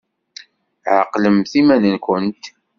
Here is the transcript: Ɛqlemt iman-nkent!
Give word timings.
Ɛqlemt 1.01 1.51
iman-nkent! 1.59 2.43